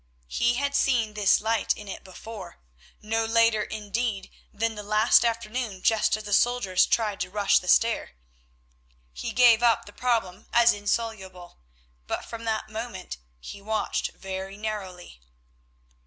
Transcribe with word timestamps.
He 0.29 0.55
had 0.55 0.73
seen 0.73 1.13
this 1.13 1.41
light 1.41 1.77
in 1.77 1.87
it 1.87 2.03
before, 2.03 2.57
no 3.03 3.23
later 3.23 3.61
indeed 3.61 4.31
than 4.51 4.73
the 4.73 4.81
last 4.81 5.23
afternoon 5.23 5.83
just 5.83 6.17
as 6.17 6.23
the 6.23 6.33
soldiers 6.33 6.87
tried 6.87 7.19
to 7.19 7.29
rush 7.29 7.59
the 7.59 7.67
stair. 7.67 8.13
He 9.13 9.31
gave 9.31 9.61
up 9.61 9.85
the 9.85 9.93
problem 9.93 10.47
as 10.53 10.73
insoluble, 10.73 11.59
but 12.07 12.25
from 12.25 12.45
that 12.45 12.67
moment 12.67 13.17
he 13.39 13.61
watched 13.61 14.09
very 14.15 14.57
narrowly. 14.57 15.21